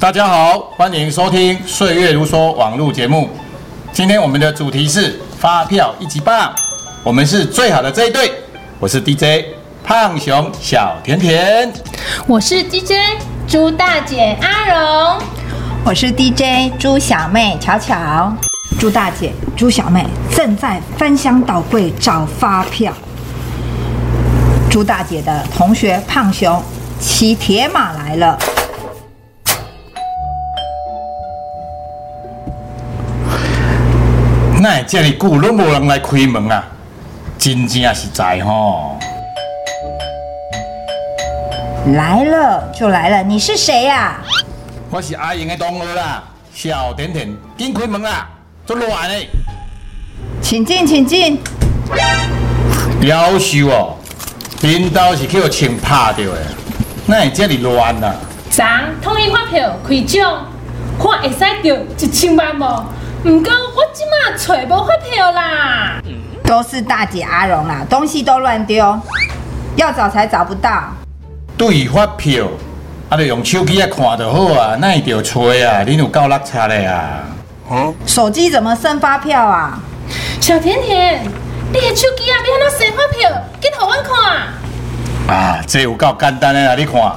[0.00, 3.28] 大家好，欢迎收听《岁月如梭》网络节目。
[3.92, 6.54] 今天我们的主题是发票一级棒，
[7.04, 8.32] 我们是最好的这一对。
[8.78, 9.44] 我是 DJ
[9.84, 11.70] 胖熊小甜甜，
[12.26, 12.94] 我是 DJ
[13.46, 15.18] 朱大姐阿荣，
[15.84, 18.34] 我是 DJ 朱小妹巧巧。
[18.78, 22.90] 朱大姐、朱小妹正在翻箱倒柜找发票。
[24.70, 26.62] 朱大姐的同学胖熊
[26.98, 28.38] 骑铁马来了。
[34.72, 36.64] 那这里久拢无人来开门啊，
[37.36, 38.96] 真正实在吼。
[41.96, 44.22] 来了就来了，你是谁呀、啊？
[44.88, 46.22] 我是阿英的同学啦，
[46.54, 48.28] 小甜甜，紧开门啦，
[48.64, 49.14] 做乱呢。
[50.40, 51.36] 请进，请进。
[53.02, 53.96] 夭寿哦，
[54.60, 56.42] 领导是去我请拍着的，
[57.06, 58.14] 那会这里乱啊？
[58.48, 58.64] 昨
[59.02, 60.46] 统一发票开奖，
[60.96, 62.84] 看会使到一千万无？
[63.22, 66.00] 唔过我今嘛找无发票啦，
[66.42, 68.98] 都是大姐阿荣啦，东西都乱丢，
[69.76, 70.84] 要找才找不到。
[71.54, 72.46] 对发票，
[73.10, 75.82] 啊，就用手机啊看就好啊，那会着找啊？
[75.86, 77.24] 你有够落差的啊？
[77.70, 79.78] 嗯，手机怎么生发票啊？
[80.40, 81.22] 小甜甜，
[81.74, 83.30] 你的手机啊，要安怎生发票？
[83.60, 85.36] 给给我看。
[85.36, 87.12] 啊，这有够简单的啦，你看，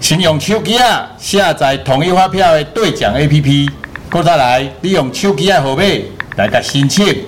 [0.00, 3.70] 先用手机啊下载统一发票的兑奖 APP。
[4.10, 5.82] 过再来，你用手机的号码
[6.36, 7.24] 来甲申请，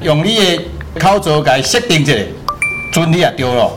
[0.00, 0.62] 用你的
[0.98, 2.12] 口座给设定一下，
[2.92, 3.70] 准你也对了，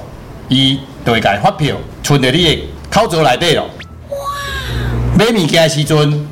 [0.47, 3.65] 伊就会给发票存在你的口座内底了。
[5.17, 6.27] 买物件的时阵，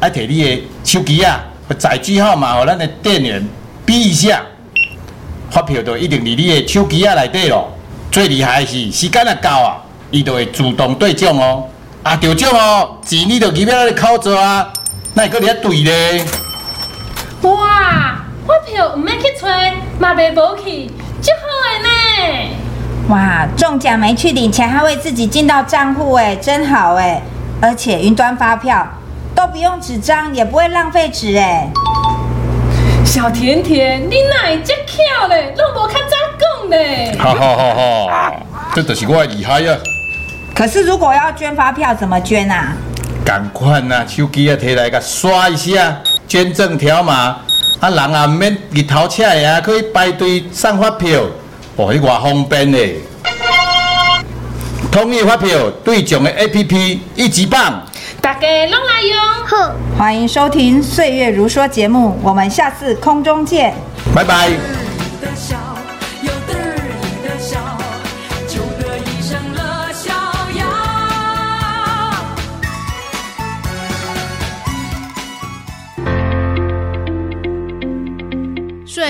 [0.00, 1.40] 爱摕你的手机啊，
[1.78, 3.48] 载具号码和咱的店员
[3.86, 4.42] 比一下，
[5.48, 7.64] 发票就一定伫你的手机啊内底了。
[8.10, 9.76] 最厉害的是时间啊到啊，
[10.10, 11.64] 伊就会自动兑奖哦。
[12.02, 14.70] 啊，得奖哦，钱你就入了你的口座啊。
[15.14, 16.24] 那个你还对咧？
[17.42, 19.46] 哇，发票唔免去找，
[19.98, 20.86] 嘛袂无去，
[21.20, 22.56] 足好诶呢。
[23.08, 27.20] 哇，中奖没去领钱，还会自己进到账户诶，真好诶。
[27.60, 28.86] 而且云端发票
[29.34, 31.68] 都不用纸张，也不会浪费纸诶。
[33.04, 35.54] 小甜甜，你哪会这么巧嘞？
[35.58, 37.14] 拢无较早讲嘞。
[37.18, 38.32] 哈哈哈哈！
[38.74, 39.76] 这就是我厉害呀。
[40.54, 42.72] 可是如果要捐发票，怎么捐啊？
[43.24, 45.96] 赶快呐，手机啊，摕来甲刷一下，
[46.26, 47.36] 捐赠条码，
[47.80, 51.22] 啊人啊唔免日头车呀，可以排队上发票，
[51.76, 53.00] 哦，迄偌方便嘞！
[54.90, 57.82] 统一发票兑奖的 APP 一级棒，
[58.20, 59.18] 大家拢来用。
[59.46, 63.72] 好，欢迎收听《岁月如梭》节目，我们下次空中见，
[64.14, 64.50] 拜拜。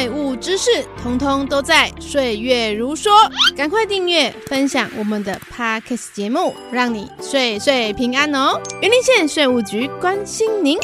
[0.02, 0.68] 税务知识
[1.00, 3.08] 通通都在《岁月如梭》，
[3.56, 8.60] 赶快订阅分享我们的 Podcast 节目，让你岁岁平安哦！
[8.80, 10.76] 云林县税务局关心您。